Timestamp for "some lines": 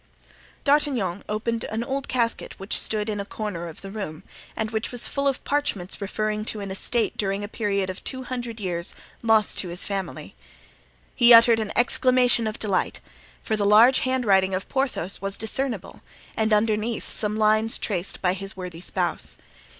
17.07-17.77